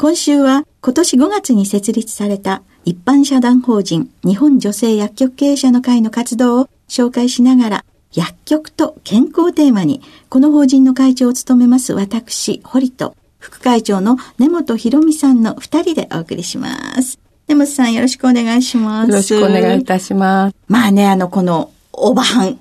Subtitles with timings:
[0.00, 7.84] 今週は今年5月に設立された一般社団法人日本女性薬局経営者の会の活動を紹介しながら
[8.14, 16.70] 薬局と健康テーマにこの法人の会長を務めます私、堀と副会長の根本博美さんの二人でお送りしま
[17.02, 17.18] す。
[17.46, 19.10] 根本さんよろしくお願いします。
[19.10, 20.56] よろしくお願いいたします。
[20.66, 22.58] まあね、あの、このおばはん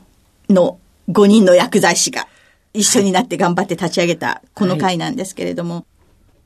[0.50, 2.28] の5人の薬剤師が
[2.74, 5.86] 一緒になって頑張って立ち上げたこの会なんですけれども、はい、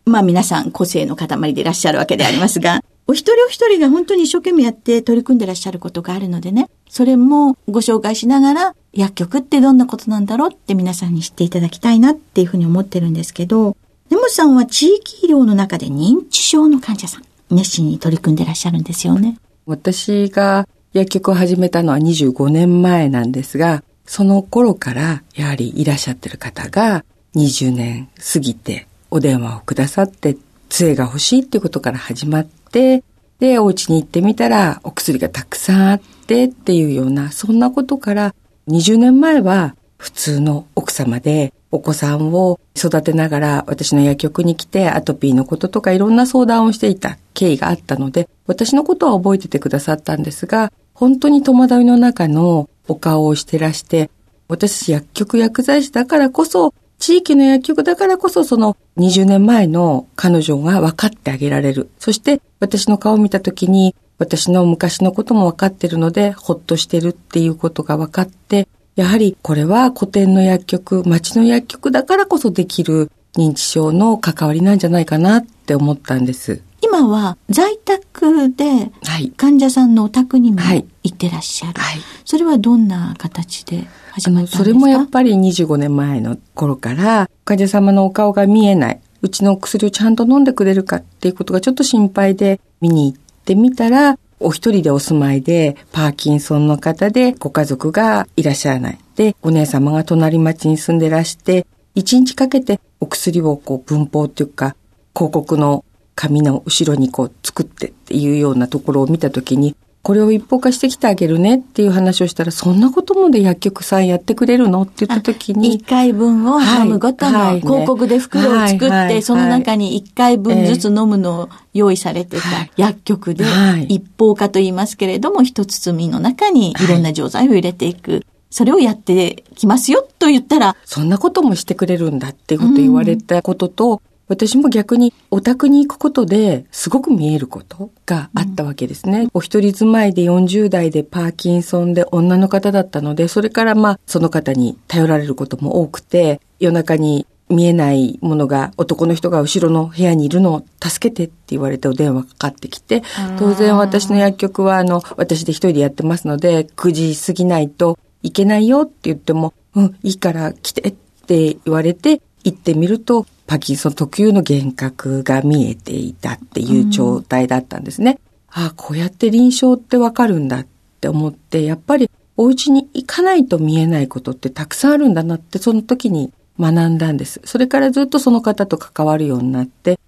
[0.05, 13.75] まあ皆さん個性の塊でいらっしゃるわけでありますが、 お一人お一人が本当に一生懸命やって取り組んでいらっしゃることがあるのでね、それもご紹介しながら、薬局ってどんなことなんだろうって皆さんに知っていただきたいなっていうふうに思ってるんですけど、
[14.09, 19.37] 根本さんは地域医療の中で認知症の患者さん、熱心に取り組んでいらっしゃるんですよね。
[19.65, 27.03] 私が薬局を始めたのは25年前なんですが、その頃からやはりいらっしゃってる方が
[27.35, 30.37] 20年過ぎてお電話をくださって
[30.69, 33.03] 杖が欲しいっていうことから始まって、
[33.37, 38.33] で、お家に行ってみたらお薬がたくさんあってっていうような、そんなことから
[38.69, 54.09] 20年前は普通の奥様でお子さんを育てながら私の薬局に来てアトピーのこととかいろんな相談をしていた経緯があったので、私のことは覚えててくださったんですが、本当に戸惑いの中のお顔をしてらして、
[54.47, 61.89] 私薬局薬剤師だからこそ、地域の薬局だからこそその20年前の彼女が分かってあげられる。
[61.99, 76.61] そして私の顔を見た時に私の昔のことも分かってるのでほっとしてるっていうことが分かって、やはりこれは古典の薬局、町の薬局だからこそできる認知症の関わりなんじゃないかなって思ったんです。
[76.83, 78.91] 今は在宅で
[79.37, 80.59] 患者さんのお宅にも
[81.03, 81.79] 行ってらっしゃる。
[81.79, 84.57] はい、それはどんな形で始まったんですか？
[84.57, 89.01] それもやっぱり25年前の頃から患者様のお顔が見えない。
[89.21, 98.99] うちの薬をちゃんと飲んでくれるかっていうことがちょっと心配で見に行ってみたら、お一人でお住まいで、パーキンソンの方でご家族がいらっしゃらない。
[99.15, 104.75] で、お姉様が隣町に住んでらして、一日かけてお薬をこう文法っていうか、
[105.15, 115.79] 広告の紙の後ろにこう作ってっていうようなところを見たときに、これを一方化してきてあげるねっていう話をしたら、そんなこともで薬局さんやってくれるのって言った時に。
[115.79, 122.43] 1回分を飲むごとの広告で袋を作って、その中に1回分ずつ飲むのを用意されてた
[122.75, 123.45] 薬局で、
[123.87, 128.25] 一方化と言いますけれども、一包みの中にいろんな錠剤を入れていく。
[128.49, 130.75] それをやってきますよと言ったら。
[130.83, 139.21] そんなこともしてくれるんだっていうこと言われたことと、私も逆にお宅に行くことですごく見えることがあったわけですね。
[139.21, 153.03] うん、お一人住まいで40代でパーキンソンで女の方だったので、それからまあその方に頼られることも多くて、夜中に見えないものが男の人が後ろの部屋にいるのを助けてって言われてお電話かかってきて、
[153.37, 160.91] 当然私の薬局はあの、私で一人でやってますので、9時過ぎないといけないよって言っても、うん、いいから来てっ
[161.27, 168.19] て言われて、行ってみると、パキンソン特有の幻覚が見えていたっていう状態だったんですね。
[168.55, 170.67] うん、ああ、こうやって臨床ってわかるんだっ
[170.99, 177.41] て思って、やっぱりお家に行かないと見えないことってたくさんあるんだなってその時に学んだんです。
[177.45, 179.99] それからずっとその方と関わるようになって、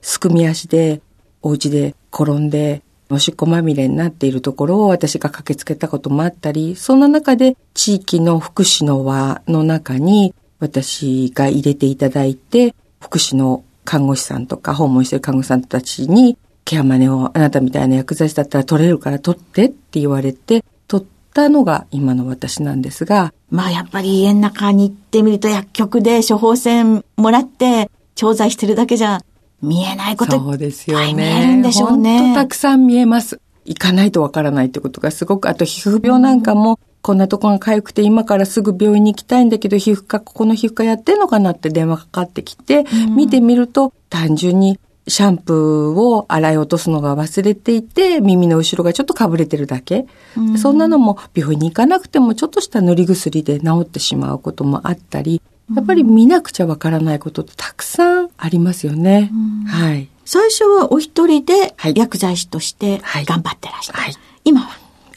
[0.00, 1.02] すくみ足で
[1.42, 2.80] お家で転んで
[3.10, 12.74] おしっこまみれになっているところを私が駆けつけたこともあったり、そんな中で地域の福祉の輪の中に私が入れていただいて、
[13.04, 23.34] 福祉の看護師さんとか訪問してる看護師さんたちに、ケアマネをあなたみたいな薬剤師だったら取れるから取ってって言われて、取ったのが今の私なんですが。
[23.50, 29.20] まあやっぱり家の中に行ってみると薬局で処方箋もらって調剤してるだけじゃ
[29.60, 31.12] 見えないことそうですよね。
[31.12, 32.18] 見えるんでしょうね。
[32.20, 33.38] 本当たくさん見えます。
[33.66, 50.06] 行かないとわからないってことがすごく、あと皮膚病なんかも、こんなとこが痒くて今からすぐ病院に行きたいんだけど、皮膚科、ここの皮膚科やってんのかなって電話かかってきて、うん、見てみると、単純にシャンプーを洗い落とすのが忘れていて、耳の後ろがちょっとかぶれてるだけ。
[50.34, 55.42] うん、そんなのも病院に行かなくてもちょっとした塗り薬で治ってしまうこともあったり、
[55.76, 59.30] やっぱり見なくちゃわからないことってたくさんありますよね。
[59.30, 60.08] うん、はい。
[60.24, 63.92] 最初はお一人で薬剤師として頑張ってらした。
[63.92, 64.14] はい、
[64.46, 64.68] 今は？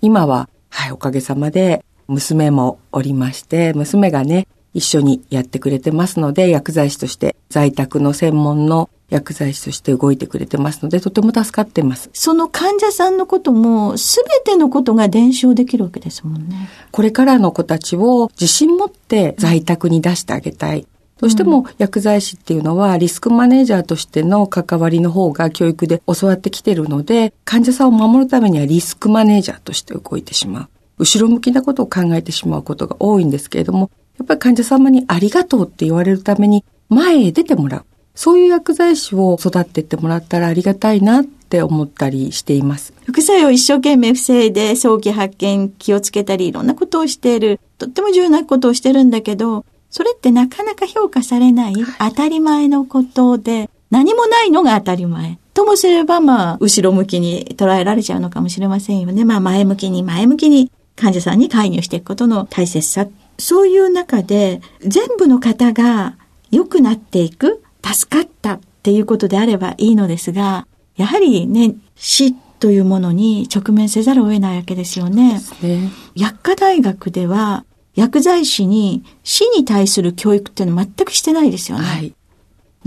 [0.02, 12.12] 今は、はい、おかげさまで娘もおりまして、娘がね、一緒にやってくれてますので、薬剤師として在宅の専門の薬剤師として動いてくれてますので、とても助かってます。
[12.14, 16.70] その患者さんのことも、すべてのことが伝承できるわけですもんね。
[16.92, 20.86] これからの子たちを自信持って在宅に出してあげたい。
[21.20, 30.70] どうしても薬剤師っていうのはリスクマネージャーとしての関わりの方が教育で教わってきてるので、患者さんを守るためにはリスクマネージャーとして動いてしまう。
[31.00, 37.86] 後ろ向きなことを考えてしまうことが多いんですけれども、やっぱり患者様にありがとうって言われるために前へ出てもらう。
[38.16, 42.94] そういう薬剤師を育ってってもらったらありがたいなって思ったりしています。
[43.06, 47.60] 副作用を一生懸命防いで早期発見気をつけたりいろんなことをしている。
[47.78, 55.40] とっても重要なことをしてるんだけど、それってなかなか評価されない当たり前のことで、何もないのが当たり前。
[55.54, 59.26] ともすれば、まあ、後ろ向きに捉えられちゃうのかもしれませんよね。
[59.26, 63.08] まあ、前向きに前向きに患者さんに介入していくことの大切さ。
[63.40, 66.16] そういう中で、全部の方が
[66.52, 75.40] 良くなっていく、助かったっていうことであればいいのですが、やはりね、死というものに直面せざるを得ないわけですよね。
[75.62, 77.66] ね薬科大学では、
[77.98, 81.84] 薬剤師に死に対する教育っていうのは全くしてないですよね。
[81.84, 82.14] はい、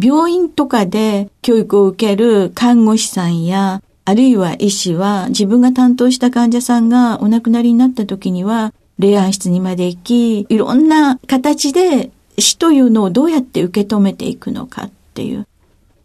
[0.01, 15.49] 病院とかで教育を受ける看護師さんや、あるいは医師は自分が担当した患者さんがお亡くなりになった時には、霊安室にまで行き、いろんな形で死というのをどうやって受け止めていくのかっていう。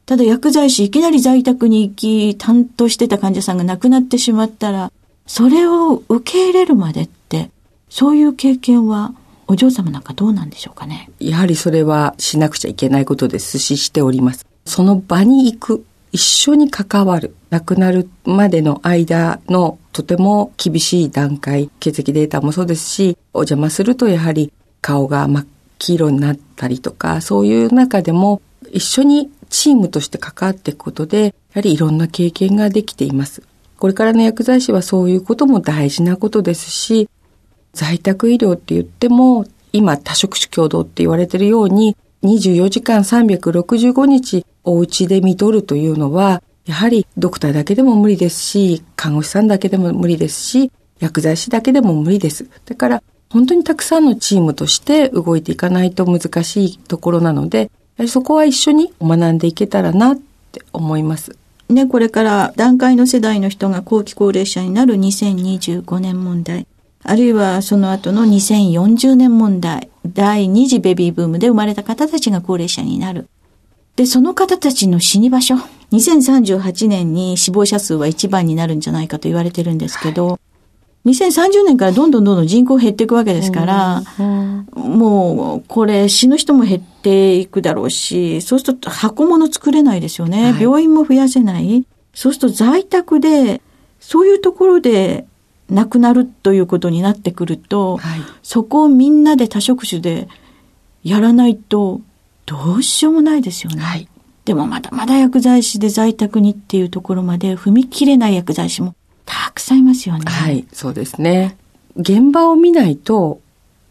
[0.08, 4.92] ただ薬剤師いきなり在宅に行き、担当してた患者さんが亡くなってしまったら、
[5.28, 7.15] それを受け入れるまでって
[7.98, 9.14] そういう経験は
[9.48, 11.10] お嬢様なんかどうなんでしょうかね？
[11.18, 14.46] やはりそれはしなくちゃいけないことですししております。
[14.66, 24.52] その場に行く、一緒に関わる、亡くなるまでの間のとても厳しい段階、血液データもそうですし、お邪魔するとやはり
[24.82, 25.46] 顔が真っ
[25.78, 28.42] 黄色になったりとか、そういう中でも
[28.74, 33.42] 一緒にチームとして関わっていくことで、やはりいろんな経験ができています。
[33.78, 37.08] これからの薬剤師はそういうことも大事なことですし、
[37.76, 52.50] 在宅医療って言っても、今多職種共同って言われてるように、24時間365日お家で見とるというのは、やはりドクターだけでも無理ですし、看護師さんだけでも無理ですし、薬剤師だけでも無理です。
[52.66, 57.70] だから、本当にたくさんのチームとして動いていかないと難しいところなので、
[58.08, 60.18] そこは一緒に学んでいけたらなっ
[60.52, 61.36] て思います。
[61.70, 66.68] ね、これから段階の世代の人が後期高齢者になる2025年問題。
[67.08, 73.28] あるいはその後の2040年問題、第二次ベビーブームで生まれた方たちが高齢者になる。
[73.96, 75.56] で、その方たちの死に場所、
[75.92, 80.40] 2038年に死亡者数は一番になるんじゃないかと言われてるんですけど、は
[81.06, 84.04] い、2030年からどんどんどんどん人口減っていくわけですから、
[84.74, 90.54] もう、これ死ぬ人も減っていくだろうし、そうすると箱物作れないですよね。
[90.54, 91.86] はい、病院も増やせない。
[92.16, 93.62] そうすると在宅で、
[94.00, 95.26] そういうところで
[95.70, 100.28] なくなるということになってくると、はい、そこをみんなで多職種で
[101.04, 102.02] やらないと
[102.46, 103.82] どうしようもないですよね。
[103.82, 104.08] はい、
[104.46, 108.96] でもまだまだ薬剤師で在宅にっていうところまで踏み切れない薬剤師も
[109.26, 110.26] たくさんいますよね。
[110.26, 111.58] はい、そうですね。
[111.96, 113.40] 現場を見ないと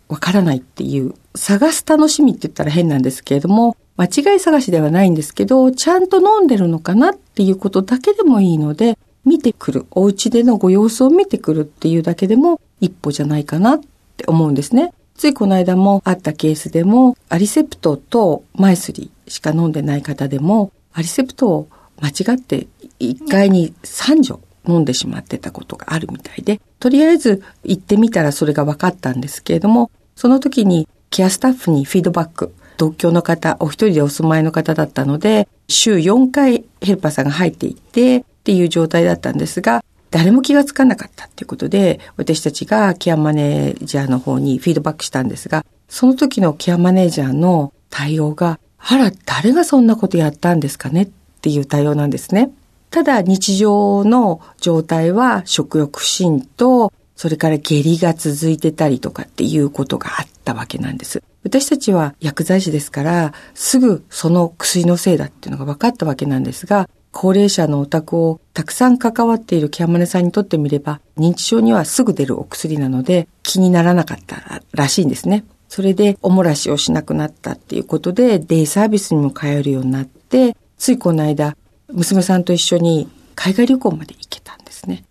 [0.08, 13.80] わからないっていう、探す楽しみって言ったら変なんですけれども、間違い探しではないんですけど、ちゃんと飲んでるのかなっていうことだけでもいいので、見てくる、お家でのご様子を見てくるっていうだけでも一歩じゃないかなっ
[14.16, 14.92] て思うんですね。
[15.16, 21.68] ついこの間もあったケースでも、アリセプトとマイスリーしか飲んでない方でも、アリセプトを
[22.00, 22.66] 間違って
[23.00, 51.08] 1回に3錠飲んでしまってたことがあるみたいで、とりあえず行ってみたらそれが分かったんですけれども、その時にケアスタッフにフィードバック、独居の方、お一人でお住まいの方だったので、週4回ヘルパーさんが入っていってっていう状態だったんですが、誰も気がつかなかったっていうことで、私たちがケアマネージャーの方にフィードバックしたんですが、その時のケアマネージャーの対応が、あら、誰がそんなことやったんですかねっ
[51.40, 52.50] ていう対応なんですね。
[52.90, 61.22] ただ日常の状態は食欲不振と、それから下痢が続いてたりとかっていうことがあったわけなんです。
[61.44, 75.44] 私たちは薬剤師ですから、すぐその薬のせいだっていうのが分かったわけなんですが、高齢者のお宅をたくさん関わっているケアマネさんにとってみれば、認知症にはすぐ出るお薬なので気にならなかったらしいんですね。
[75.68, 81.56] それでおもらしをしなくなったっていうことで、デイサービスにも通えるようになって、ついこの間、
[81.88, 85.04] 娘さんと一緒に海外旅行まで行けたんですね。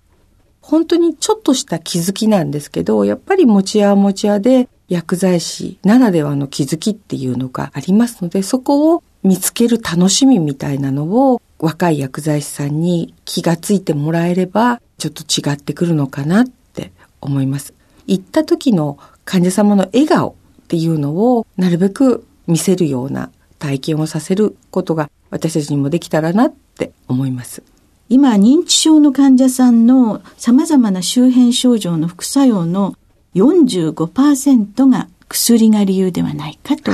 [0.60, 16.91] 本当にちょっとした気づきなんですけど、やっぱり持ち屋持ち屋で薬剤師ならではの気づきっていうのがありますので、そこを見つける楽しみみたいなのを若い薬剤師さんに気がついてもらえれば、ちょっと違ってくるのかなって
[17.22, 17.74] 思います。
[18.05, 20.32] 行った時の患者様の笑顔
[20.63, 27.63] っていうのをなるべく見せるような体験をさせることが私たちにもできたらなって思います。
[28.10, 32.98] 今、認知症の患者さんの様々な周辺症状の副作用の
[33.36, 36.91] 45%が薬が理由ではないかと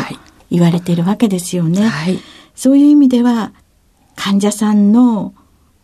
[0.52, 1.88] 言われているわけですよね。
[1.88, 2.20] はい、
[2.54, 3.52] そういう意味では、
[4.20, 5.34] 患者さんの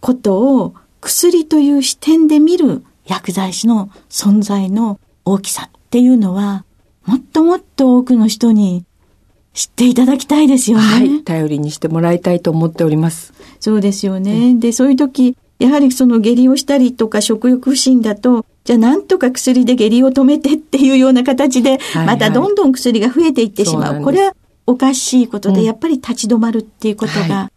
[0.02, 6.66] ことを薬という視点で見る薬剤師の存在の大きさっていうのは、
[7.06, 8.84] もっともっと多くの人に
[9.54, 10.84] 知っていただきたいですよね。
[10.84, 11.24] はい。
[11.24, 13.34] 頼りにしてもらいたいと思っております。
[13.62, 14.50] そうですよね。
[14.52, 23.82] うん、で、そういう時、やはりその下痢をしたりとか食欲不振だと、じゃあなんとか薬で下痢を止めてっていうような形で、またどんどん薬が増えていってしまう。
[23.84, 24.36] はいはい、これは
[24.68, 27.55] おかしいことで、やっぱり立ち止まるっていうことが、はい、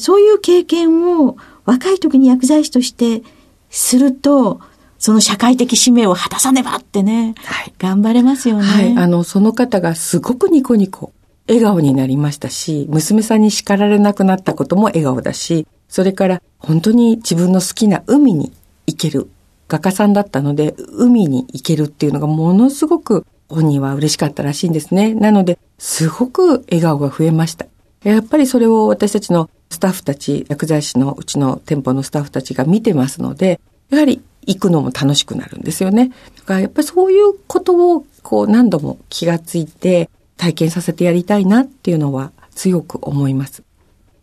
[0.00, 3.22] そういう経験を若い時に薬剤師として
[3.70, 4.60] すると、
[4.98, 8.62] その社会的使命を果たさねばってね、はい、頑張れますよね。
[8.64, 11.12] はい、あの、その方がすごくニコニコ
[11.48, 18.52] 笑顔になりましたし、娘さんに叱られなくなったことも笑顔だし、それから本当に自分の好きな海に
[18.86, 19.30] 行ける
[19.68, 25.14] 画家さんだったので、海に行けるっていうのがものすごく本人は嬉しかったらしいんですね。
[25.14, 27.66] なので、すごく笑顔が増えました。
[28.04, 36.10] やっぱりそれを私たちのスタッフたち、薬剤師のうちの店舗のスタッフたちが見てますので、やはり行くのも楽しくなるんですよね。
[36.36, 43.62] だからやっぱりそういうことをこう何度も気がついて、体験させてやりたいなっていうのは強く思います。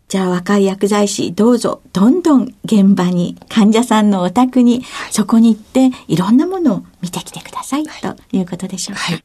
[0.08, 9.02] じゃあ若い薬剤師、どうぞ、どんどん現場に、患者さんのお宅に、はい、そこに行って、いろんなものを見てきてください、はい、ということでしょうか。
[9.02, 9.24] はい、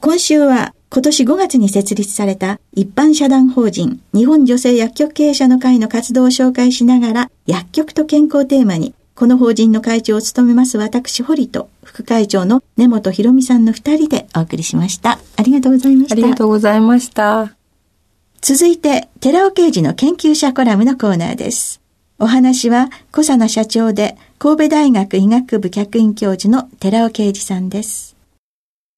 [0.00, 15.18] 今週は、今年5月に設立された一般社団法人日本女性薬局経営者の会の活動を紹介しながら薬局と健康テーマにこの法人の会長を務めます私、堀と副会長の根本博美さんの二人でお送りしました。
[15.36, 16.12] ありがとうございました。
[16.12, 17.56] ありがとうございました。
[18.40, 21.80] 続いて、寺尾刑事の研究者コラムのコーナーです。
[22.20, 28.17] お話は、小佐奈社長で、神戸大学医学部客員教授の寺尾啓二さんです。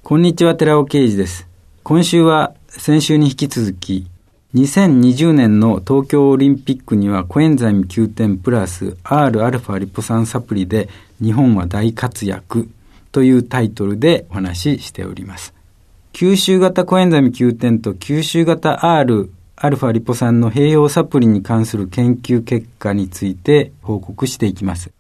[0.02, 1.47] こんにちは、寺尾啓二です。
[1.85, 4.07] 今週は、先週に引き続き、
[4.54, 10.88] 2020年の東京オリンピックにはコエンザイム9点プラス Rα リポ酸サプリで
[11.23, 12.69] 日本は大活躍
[13.12, 15.54] というタイトルでお話ししております。
[16.12, 24.90] 吸収型コエンザイム9点と吸収型 R アルファリポ酸の併用サプリに関する研究結果について報告していきます。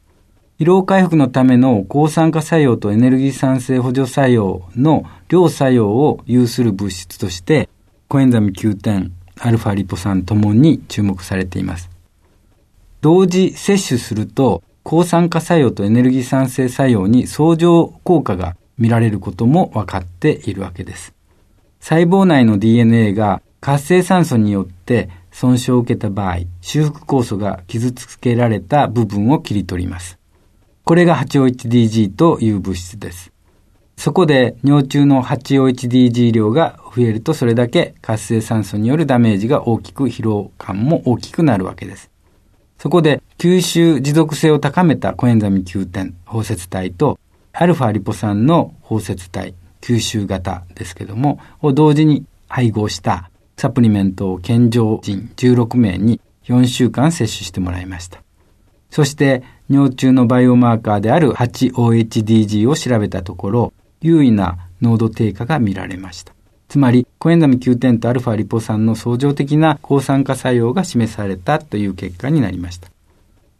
[0.60, 7.70] 疲労回復のための抗酸化作用とエネルギー酸性補助作用の両作用を有する物質として、
[8.08, 11.88] コエンザイム9点アルファリポ酸ともに注目されています。
[13.00, 21.14] 同時摂取すると、抗酸化作用とエネルギー酸性作用に相乗効果が見られることも分かっているわけです。
[21.80, 30.19] 細胞内の DNA が活性酸素によって損傷を受けた場合、修復酵素が傷つけられた部分を切り取ります。
[30.84, 33.32] これが 851DG という物質です。
[33.96, 42.10] そこで尿中の 8OHDG 量が増えるとそれだけ活性酸素によるダメージが大きく疲労感も大きくなるわけです。
[42.78, 47.18] そこで吸収持続性を高めたコエンザミ9点包摂体と
[47.52, 58.22] アルファリポ酸の包摂体吸収型ですけどもを同時に配合したサプリメントを健常人16名に4週間摂取してもらいました。
[58.88, 66.32] そして尿中のバイオマーカーである 8OHDG を調べたところ、優位な濃度低下が見られました。
[66.68, 72.90] つまり、コエンザミ Q10 とアルファリポ酸の相乗的な抗酸化作用が示されたという結果になりました。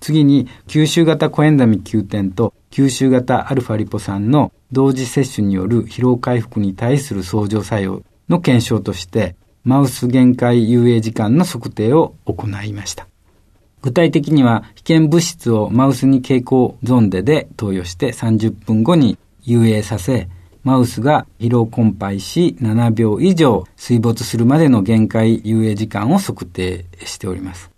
[0.01, 13.10] 次に、吸収型コエンザミ Q10 と吸収型アルファリポ酸の同時摂取による疲労回復に対する相乗作用の検証として、マウス限界遊泳時間の測定を行いました。
[13.83, 20.29] 具体的には、危険物質をマウスに蛍光ゾンデで投与して30分後に遊泳させ、
[20.63, 27.71] マウスが疲労困憊し7秒以上水没するまでの限界遊泳時間を測定しております。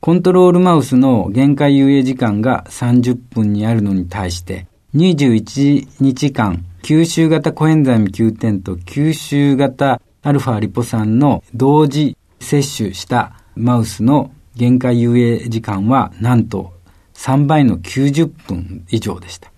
[0.00, 16.72] コントロールマウスの限界遊泳時間が30分にあるのに対して21日間吸収型コエンザイム9点と吸収型アルファリポ酸の同時摂取したマウスの限界遊泳時間はなんと
[17.14, 19.50] 3倍の90分以上でした。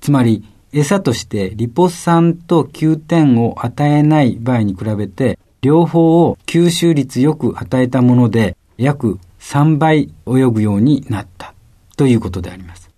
[0.00, 11.54] つまり餌としてリポ酸と9点を与えない場合に比べて、両方を吸収率よく与えたもので、約3倍泳ぐようになった
[11.96, 12.90] ということであります。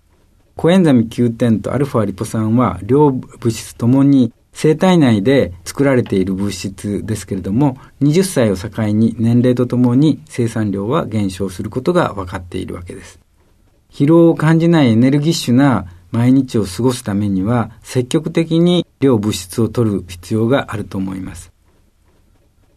[0.55, 13.19] コエンザミ9点とアルファリポ酸は両物質ともに生体内で作られている物質ですけれども、20歳を境に年齢とともに生産量は減少することが分かっているわけです。
[13.91, 21.51] 疲労を感じないエネルギッシュな毎日を過ごすためには積極的に量物質を取る必要があると思います。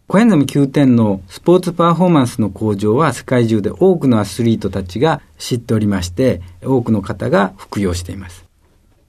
[0.06, 8.43] コエンザミ9点のスポーツパフォーマンスの向上は世界中で多くのアスリートたちが知っておりまして、多くの方が服用しています。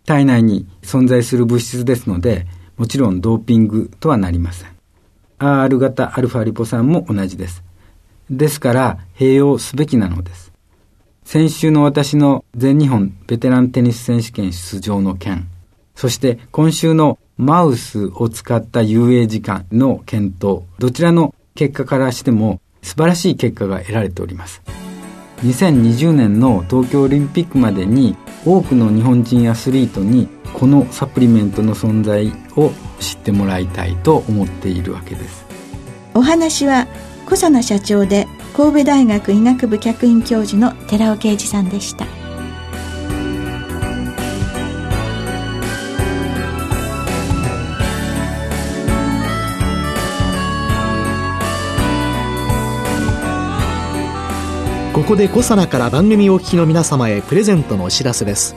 [0.05, 2.45] 体内に存在する物質ですので、
[2.77, 4.69] もちろんドーピングとはなりません。
[5.37, 7.63] R 型アルファリポ酸も同じです。
[8.29, 10.51] ですから、併用すべきなのです。
[11.23, 15.47] 先週の私の全日本ベテランテニス選手権出場の件、
[15.95, 24.61] そして今週のマウスを使った遊泳時間の検討、どちらの結果からしても素晴らしい結果が得られております。
[25.41, 28.15] 2020年の東京オリンピックまでに
[28.45, 35.45] 多くの日本人アスリートにこのサプリメントの存在を知ってもらいたいと思っているわけです。
[36.13, 36.87] お話は
[37.25, 42.05] 小佐奈社長で神戸大学医学部客員教授の寺尾啓二さんでした
[54.95, 58.55] ここでコサナから番組お聞きの皆様へプレゼントのお知らせです。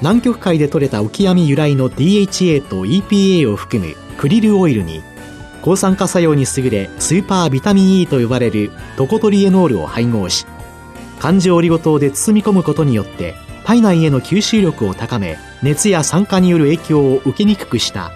[0.00, 5.00] 南極海で採れたオキアミ由来の DHA と EPA を含むクリルオイルに
[5.62, 10.44] 抗酸化作用に優れスーパービタミン E と呼ばれるトコトリエノールを配合し
[11.20, 18.10] 環状オリゴ糖で包み込むことによって体内への吸収力を高め熱や酸化による影響を受けにくくした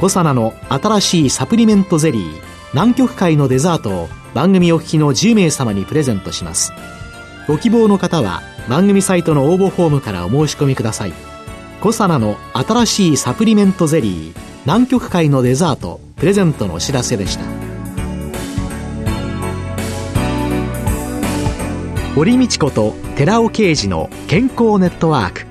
[0.00, 2.42] コサナの新しいサプリメントゼリー
[2.72, 6.72] 南極海のデザートを番組お聞きの10名様にプレゼントします。
[7.46, 11.12] ご希望の方は番組サイトの応募フォームからお申し込みください。
[11.80, 17.44] コサナの新しいサプリメントゼリー南極海のデザートプレゼントのお知らせでした。
[22.16, 25.46] 堀道子と寺尾啓二の健康ネットワーク。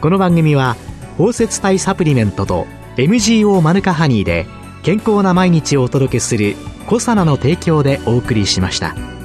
[0.00, 0.76] この番組は
[1.18, 4.46] 包摂体サプリメントと MGO マヌカハニーで
[4.82, 6.54] 健康な毎日をお届けする
[6.86, 9.19] 「コサナの提供」でお送りしました。